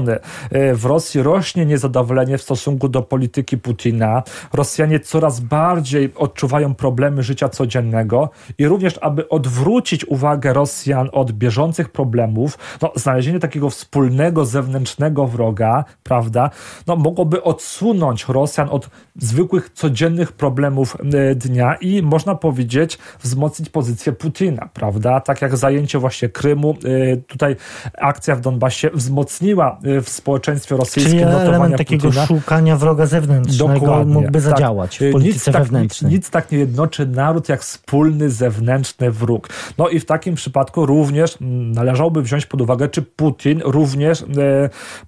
[0.50, 4.22] e, w Rosji rośnie niezadowolenie w stosunku do polityki Putina.
[4.52, 11.88] Rosjanie coraz bardziej odczuwają problemy życia codziennego i również, aby odwrócić uwagę Rosjan od bieżących
[11.88, 16.50] problemów, no, znalezienie takiego wspólnego zewnętrznego wroga, prawda,
[16.87, 24.12] no, mogłoby odsunąć Rosjan od zwykłych, codziennych problemów e, dnia i można powiedzieć wzmocnić pozycję
[24.12, 25.20] Putina, prawda?
[25.20, 26.77] Tak jak zajęcie właśnie Krymu,
[27.12, 27.57] e, tutaj
[27.98, 32.27] akcja w Donbasie wzmocniła w społeczeństwie rosyjskim Czyli element takiego Putina.
[32.27, 34.14] szukania wroga zewnętrznego Dokładnie.
[34.14, 34.42] mógłby tak.
[34.42, 36.11] zadziałać w polityce nic wewnętrznej.
[36.11, 39.48] Tak, nic tak nie jednoczy naród jak wspólny zewnętrzny wróg.
[39.79, 41.37] No i w takim przypadku również
[41.75, 44.25] należałoby wziąć pod uwagę, czy Putin również e,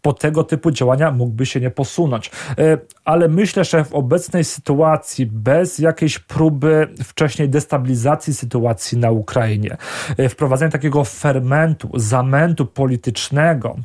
[0.03, 2.31] po tego typu działania mógłby się nie posunąć.
[2.59, 9.77] E, ale myślę, że w obecnej sytuacji, bez jakiejś próby wcześniej destabilizacji sytuacji na Ukrainie,
[10.17, 13.77] e, wprowadzenia takiego fermentu, zamętu politycznego,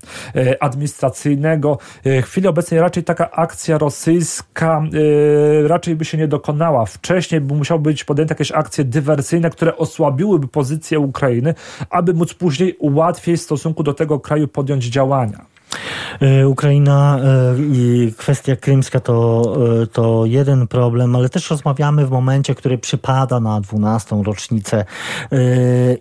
[0.60, 1.78] administracyjnego, administracyjnego.
[2.04, 4.84] E, w chwili obecnej raczej taka akcja rosyjska
[5.64, 6.86] e, raczej by się nie dokonała.
[6.86, 11.54] Wcześniej by musiały być podjęte jakieś akcje dywersyjne, które osłabiłyby pozycję Ukrainy,
[11.90, 15.46] aby móc później łatwiej w stosunku do tego kraju podjąć działania.
[16.20, 19.44] E, Ukraina e, i kwestia krymska to,
[19.82, 24.24] e, to jeden problem, ale też rozmawiamy w momencie, który przypada na 12.
[24.24, 24.86] rocznicę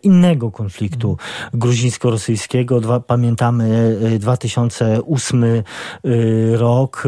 [0.02, 1.16] innego konfliktu
[1.54, 2.80] gruzińsko-rosyjskiego.
[3.06, 5.44] Pamiętamy 2008
[6.52, 7.04] rok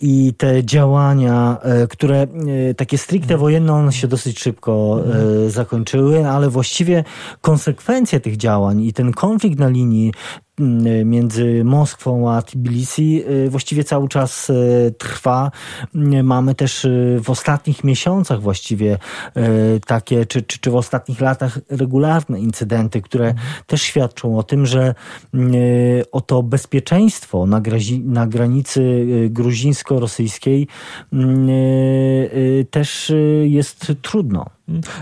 [0.00, 1.56] i te działania,
[1.90, 2.26] które
[2.76, 5.02] takie stricte wojenne, one się dosyć szybko
[5.48, 7.04] zakończyły, ale właściwie
[7.40, 10.12] konsekwencje tych działań i ten konflikt na linii
[11.04, 15.50] między Moskwą a Tbilisi y, właściwie cały czas y, trwa.
[16.22, 18.98] Mamy też y, w ostatnich miesiącach właściwie
[19.86, 23.34] takie, czy, czy, czy w ostatnich latach regularne incydenty, które
[23.66, 24.94] też świadczą o tym, że
[26.12, 27.60] oto bezpieczeństwo na,
[28.04, 30.66] na granicy gruzińsko-rosyjskiej
[32.70, 33.12] też
[33.44, 34.46] jest trudno.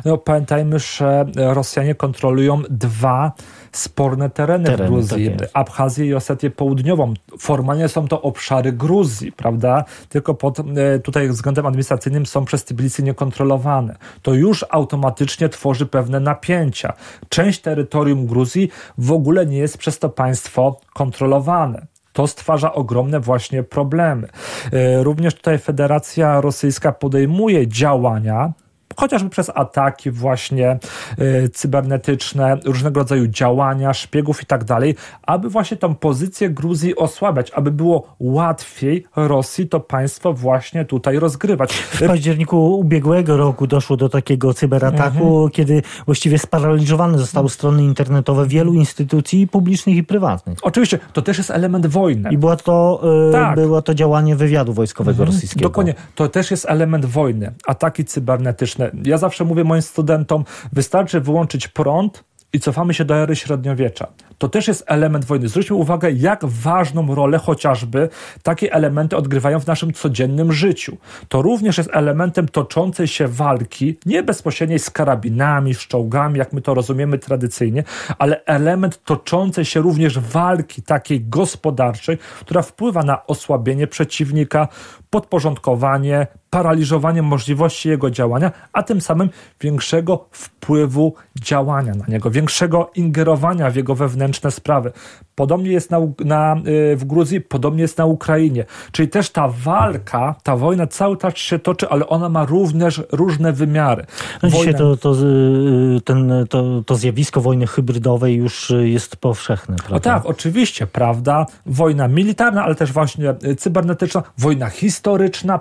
[0.04, 3.32] No, pamiętajmy, że Rosjanie kontrolują dwa
[3.72, 7.14] sporne tereny, tereny w Gruzji, tak Abchazję i Osetię Południową.
[7.38, 9.84] Formalnie są to obszary Gruzji, prawda?
[10.08, 13.96] Tylko pod, e, tutaj względem administracyjnym są przez Tbilisi niekontrolowane.
[14.22, 16.92] To już automatycznie tworzy pewne napięcia.
[17.28, 21.86] Część terytorium Gruzji w ogóle nie jest przez to państwo kontrolowane.
[22.12, 24.28] To stwarza ogromne właśnie problemy.
[24.72, 28.52] E, również tutaj Federacja Rosyjska podejmuje działania
[28.96, 30.78] chociażby przez ataki właśnie
[31.18, 37.50] y, cybernetyczne, różnego rodzaju działania, szpiegów i tak dalej, aby właśnie tą pozycję Gruzji osłabiać,
[37.50, 41.72] aby było łatwiej Rosji to państwo właśnie tutaj rozgrywać.
[41.72, 45.50] W październiku ubiegłego roku doszło do takiego cyberataku, mhm.
[45.50, 50.58] kiedy właściwie sparaliżowane zostały strony internetowe wielu instytucji publicznych i prywatnych.
[50.62, 52.30] Oczywiście, to też jest element wojny.
[52.30, 53.54] I było to, yy, tak.
[53.54, 55.28] było to działanie wywiadu wojskowego mhm.
[55.28, 55.68] rosyjskiego.
[55.68, 57.52] Dokładnie, to też jest element wojny.
[57.66, 58.81] Ataki cybernetyczne.
[59.04, 64.06] Ja zawsze mówię moim studentom, wystarczy wyłączyć prąd, i cofamy się do ery średniowiecza.
[64.38, 65.48] To też jest element wojny.
[65.48, 68.08] Zwróćmy uwagę, jak ważną rolę chociażby
[68.42, 70.96] takie elementy odgrywają w naszym codziennym życiu.
[71.28, 76.60] To również jest elementem toczącej się walki, nie bezpośredniej z karabinami, z czołgami, jak my
[76.60, 77.84] to rozumiemy tradycyjnie,
[78.18, 84.68] ale element toczącej się również walki takiej gospodarczej, która wpływa na osłabienie przeciwnika,
[85.12, 93.70] podporządkowanie, paraliżowanie możliwości jego działania, a tym samym większego wpływu działania na niego, większego ingerowania
[93.70, 94.92] w jego wewnętrzne sprawy.
[95.34, 98.64] Podobnie jest na, na, y, w Gruzji, podobnie jest na Ukrainie.
[98.92, 103.52] Czyli też ta walka, ta wojna cały czas się toczy, ale ona ma również różne
[103.52, 104.06] wymiary.
[104.42, 109.76] No dzisiaj to, to, y, ten, to, to zjawisko wojny hybrydowej już jest powszechne.
[109.76, 109.96] Prawda?
[109.96, 111.46] O tak, oczywiście, prawda?
[111.66, 115.01] Wojna militarna, ale też właśnie y, cybernetyczna, wojna historyczna,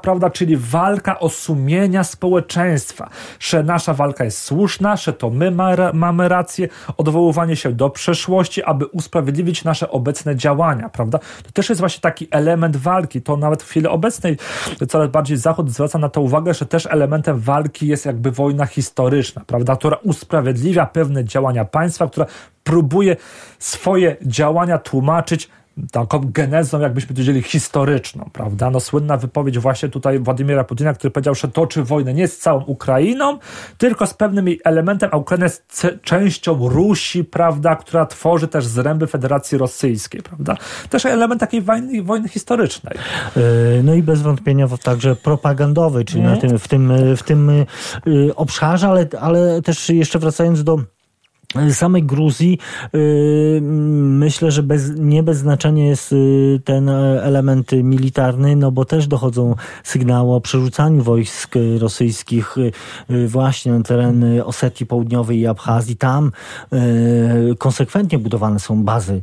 [0.02, 0.30] prawda?
[0.30, 6.30] Czyli walka o sumienia społeczeństwa, że nasza walka jest słuszna, że to my ma, mamy
[6.30, 11.20] rację, odwoływanie się do przeszłości, aby usprawiedliwić nasze obecne działania, prawda?
[11.44, 13.22] To też jest właśnie taki element walki.
[13.22, 14.38] To nawet w chwili obecnej
[14.90, 19.42] coraz bardziej Zachód zwraca na to uwagę, że też elementem walki jest jakby wojna historyczna,
[19.48, 19.76] prawda?
[19.76, 22.26] Która usprawiedliwia pewne działania państwa, która
[22.64, 23.16] próbuje
[23.60, 25.50] swoje działania tłumaczyć
[25.92, 28.70] taką genezą, jakbyśmy powiedzieli, historyczną, prawda?
[28.70, 32.64] No słynna wypowiedź właśnie tutaj Władimira Putina, który powiedział, że toczy wojnę nie z całą
[32.64, 33.40] Ukrainą,
[33.78, 39.58] tylko z pewnym elementem, a Ukraina jest częścią Rusi, prawda, która tworzy też zręby Federacji
[39.58, 40.58] Rosyjskiej, prawda?
[40.90, 42.98] Też element takiej wojny, wojny historycznej.
[43.38, 43.42] E,
[43.84, 48.88] no i bez wątpienia także propagandowej, czyli na tym, w tym, w tym y, obszarze,
[48.88, 50.80] ale, ale też jeszcze wracając do
[51.72, 52.58] samej Gruzji
[52.96, 56.90] y, myślę, że bez, nie bez znaczenia jest y, ten
[57.22, 62.56] element militarny, no bo też dochodzą sygnały o przerzucaniu wojsk rosyjskich
[63.10, 65.96] y, właśnie na tereny Osetii Południowej i Abchazji.
[65.96, 66.32] Tam
[67.58, 69.22] konsekwentnie budowane są bazy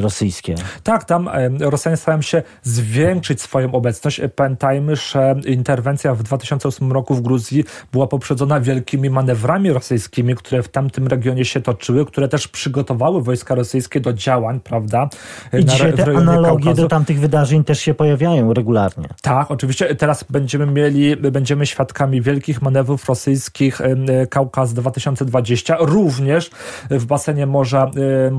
[0.00, 0.54] rosyjskie.
[0.82, 1.30] Tak, tam
[1.60, 4.20] Rosjanie starają się zwiększyć swoją obecność.
[4.36, 10.68] Pamiętajmy, że interwencja w 2008 roku w Gruzji była poprzedzona wielkimi manewrami rosyjskimi, które w
[10.68, 15.08] tamtym regionie się toczyły, które też przygotowały wojska rosyjskie do działań, prawda?
[15.52, 16.82] I na, dzisiaj te analogie Kaukazu.
[16.82, 19.08] do tamtych wydarzeń też się pojawiają regularnie.
[19.22, 19.94] Tak, oczywiście.
[19.94, 23.80] Teraz będziemy mieli, będziemy świadkami wielkich manewrów rosyjskich
[24.30, 26.50] Kaukaz 2020, również
[26.90, 27.90] w basenie Morza,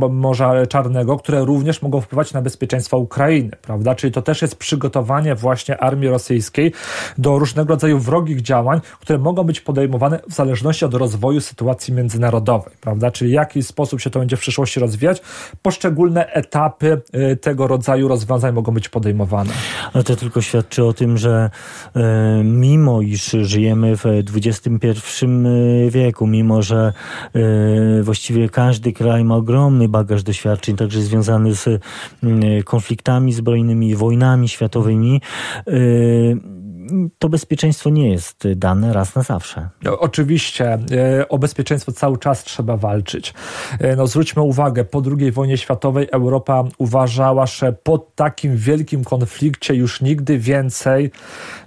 [0.09, 3.95] Morza Czarnego, które również mogą wpływać na bezpieczeństwo Ukrainy, prawda?
[3.95, 6.73] Czyli to też jest przygotowanie właśnie armii rosyjskiej
[7.17, 12.73] do różnego rodzaju wrogich działań, które mogą być podejmowane w zależności od rozwoju sytuacji międzynarodowej,
[12.81, 12.88] prawda?
[13.13, 15.21] Czyli w jaki sposób się to będzie w przyszłości rozwijać.
[15.61, 19.53] Poszczególne etapy y, tego rodzaju rozwiązań mogą być podejmowane.
[19.93, 21.49] Ale to tylko świadczy o tym, że
[21.95, 26.93] e, mimo iż żyjemy w XXI y, wieku, mimo że
[28.01, 31.79] właściwie każdy kraj ma ogromny bagaż doświadczeń, także związany z y,
[32.65, 35.21] konfliktami zbrojnymi, wojnami światowymi,
[37.19, 39.69] to bezpieczeństwo nie jest dane raz na zawsze.
[39.83, 43.33] No, oczywiście e, o bezpieczeństwo cały czas trzeba walczyć.
[43.79, 49.75] E, no, zwróćmy uwagę, po II wojnie światowej Europa uważała, że po takim wielkim konflikcie
[49.75, 51.11] już nigdy więcej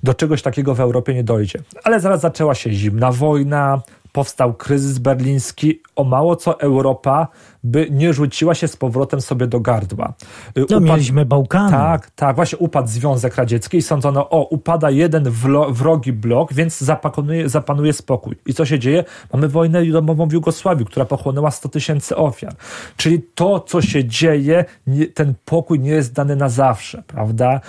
[0.02, 1.58] do czegoś takiego w Europie nie dojdzie.
[1.84, 3.82] Ale zaraz zaczęła się zimna wojna,
[4.12, 7.28] powstał kryzys berliński, o mało co Europa
[7.64, 10.12] by nie rzuciła się z powrotem sobie do gardła.
[10.58, 11.70] Y, no, mieliśmy Bałkany.
[11.70, 15.30] Tak, tak, właśnie upadł Związek Radziecki i sądzono, o, upada jeden
[15.70, 18.36] wrogi blok, więc zapanuje, zapanuje spokój.
[18.46, 19.04] I co się dzieje?
[19.32, 22.54] Mamy wojnę domową w Jugosławii, która pochłonęła 100 tysięcy ofiar.
[22.96, 27.60] Czyli to, co się dzieje, nie, ten pokój nie jest dany na zawsze, prawda?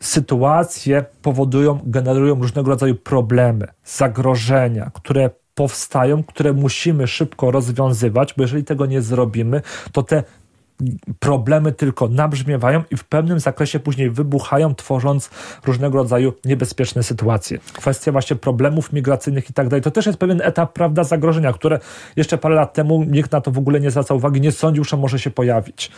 [0.00, 8.64] Sytuacje powodują, generują różnego rodzaju problemy, zagrożenia, które powstają, które musimy szybko rozwiązywać, bo jeżeli
[8.64, 9.62] tego nie zrobimy,
[9.92, 10.24] to te
[11.18, 15.30] problemy tylko nabrzmiewają i w pewnym zakresie później wybuchają, tworząc
[15.66, 17.58] różnego rodzaju niebezpieczne sytuacje.
[17.72, 19.82] Kwestia właśnie problemów migracyjnych i tak dalej.
[19.82, 21.78] To też jest pewien etap, prawda, zagrożenia, które
[22.16, 24.96] jeszcze parę lat temu nikt na to w ogóle nie zwracał uwagi, nie sądził, że
[24.96, 25.90] może się pojawić.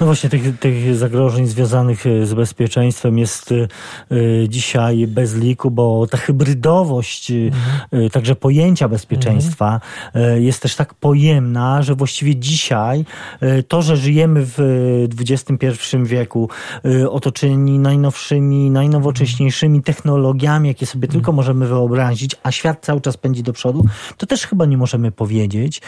[0.00, 3.68] No właśnie tych, tych zagrożeń związanych e, z bezpieczeństwem jest y,
[4.48, 8.10] dzisiaj bez liku, bo ta hybrydowość, mhm.
[8.10, 9.80] także pojęcia bezpieczeństwa
[10.14, 10.42] mhm.
[10.42, 13.04] jest też tak pojemna, że właściwie dzisiaj
[13.68, 14.58] to, że żyjemy w
[15.20, 16.48] XXI wieku,
[17.10, 23.52] otoczeni najnowszymi, najnowocześniejszymi technologiami, jakie sobie tylko możemy wyobrazić, a świat cały czas pędzi do
[23.52, 23.84] przodu,
[24.16, 25.82] to też chyba nie możemy powiedzieć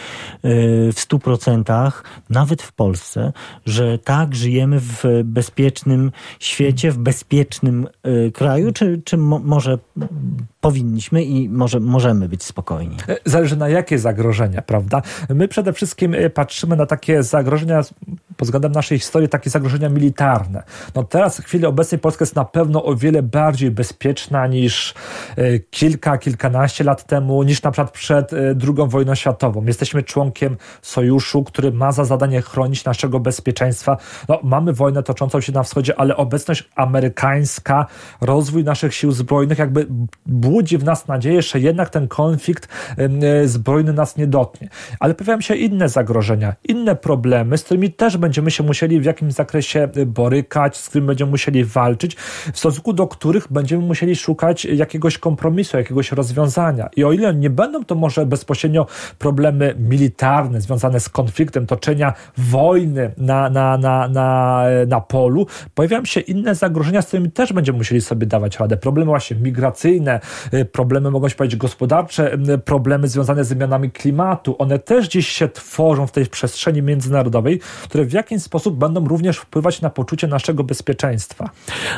[0.93, 3.33] w stu procentach, nawet w Polsce,
[3.65, 7.87] że tak, żyjemy w bezpiecznym świecie, w bezpiecznym
[8.33, 9.77] kraju, czy, czy mo może
[10.61, 12.97] powinniśmy i może możemy być spokojni?
[13.07, 15.01] E, zależy na jakie zagrożenia, prawda?
[15.29, 17.81] My przede wszystkim e, patrzymy na takie zagrożenia
[18.37, 20.63] pod względem naszej historii, takie zagrożenia militarne.
[20.95, 24.93] No teraz w chwili obecnej Polska jest na pewno o wiele bardziej bezpieczna niż
[25.37, 29.65] e, kilka, kilkanaście lat temu, niż na przykład przed II wojną światową.
[29.65, 33.97] Jesteśmy członkiem sojuszu, który ma za zadanie chronić naszego bezpieczeństwa.
[34.29, 37.85] No, mamy wojnę toczącą się na wschodzie, ale obecność amerykańska,
[38.21, 39.87] rozwój naszych sił zbrojnych jakby
[40.25, 42.67] budzi w nas nadzieję, że jednak ten konflikt
[42.97, 44.69] e, zbrojny nas nie dotknie.
[44.99, 49.33] Ale pojawiają się inne zagrożenia, inne problemy, z którymi też będziemy się musieli w jakimś
[49.33, 52.15] zakresie borykać, z którymi będziemy musieli walczyć,
[52.53, 56.89] w stosunku do których będziemy musieli szukać jakiegoś kompromisu, jakiegoś rozwiązania.
[56.95, 58.87] I o ile nie będą to może bezpośrednio
[59.19, 66.19] problemy militarne związane z konfliktem, toczenia wojny na, na, na, na, na polu, pojawiają się
[66.19, 68.77] inne zagrożenia, z którymi też będziemy musieli sobie dawać radę.
[68.77, 70.19] Problemy właśnie migracyjne,
[70.53, 74.55] y, problemy, mogą się powiedzieć, gospodarcze, y, problemy związane z zmianami klimatu.
[74.59, 79.37] One też gdzieś się tworzą w tej przestrzeni międzynarodowej, które w jakiś sposób będą również
[79.37, 81.49] wpływać na poczucie naszego bezpieczeństwa.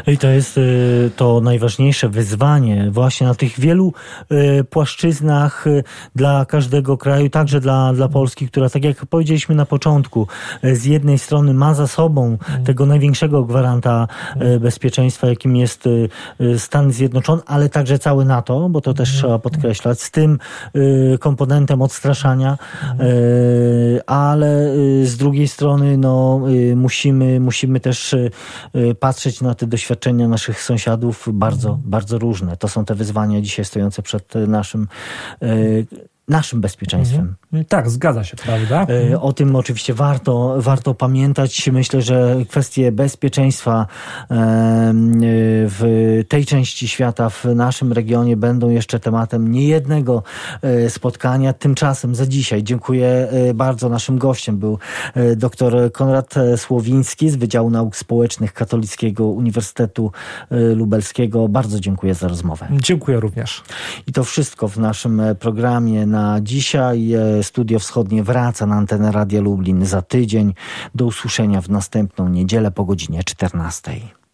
[0.08, 3.94] I to jest y, to najważniejsze wyzwanie właśnie na tych wielu
[4.70, 5.66] płaszczyznach
[6.16, 10.28] dla każdego kraju, także dla, dla Polski, która, tak jak powiedzieliśmy na początku,
[10.64, 14.08] z jednej strony ma za sobą tego największego gwaranta
[14.60, 15.90] bezpieczeństwa, jakim jest
[16.58, 20.40] Stan Zjednoczony, ale także cały NATO, bo to też trzeba podkreślać, z tym
[20.76, 22.58] y, komponentem odstraszania,
[23.00, 26.42] y, ale y, z drugiej strony no,
[26.76, 28.16] musimy, musimy też
[29.00, 32.58] patrzeć na te doświadczenia naszych sąsiadów bardzo, bardzo różne.
[32.58, 34.88] To są te wyzwania dzisiaj stojące przed naszym
[36.30, 37.36] naszym bezpieczeństwem.
[37.44, 37.66] Mhm.
[37.66, 38.86] Tak, zgadza się, prawda?
[39.12, 41.70] E, o tym oczywiście warto, warto pamiętać.
[41.74, 43.88] Myślę, że kwestie bezpieczeństwa
[45.66, 50.24] w tej części świata, w naszym regionie będą jeszcze tematem niejednego
[50.62, 51.54] e, spotkania.
[51.54, 53.90] Tymczasem za dzisiaj dziękuję e, bardzo.
[53.90, 54.80] Naszym gościem był
[55.36, 60.12] dr Konrad Słowiński z Wydziału Nauk Społecznych Katolickiego Uniwersytetu
[60.52, 61.48] Lubelskiego.
[61.48, 62.68] Bardzo dziękuję za rozmowę.
[62.72, 63.64] Dziękuję również.
[64.08, 67.14] I to wszystko w naszym programie na na dzisiaj.
[67.14, 70.54] E, Studio Wschodnie wraca na antenę Radia Lublin za tydzień.
[70.96, 74.19] Do usłyszenia w następną niedzielę po godzinie 14.